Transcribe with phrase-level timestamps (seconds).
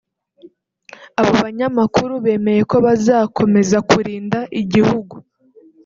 [1.19, 5.15] Abo banyamakuru bemeye ko bazakomeza kurinda igihugu